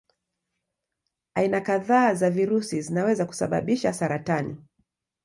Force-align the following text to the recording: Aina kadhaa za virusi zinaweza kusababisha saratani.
Aina 1.41 1.61
kadhaa 1.67 2.13
za 2.13 2.29
virusi 2.29 2.81
zinaweza 2.81 3.25
kusababisha 3.25 3.93
saratani. 3.93 4.55